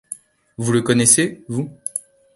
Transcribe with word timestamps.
Vous 0.57 0.71
le 0.73 0.81
connaissez, 0.81 1.43
vous? 1.47 1.69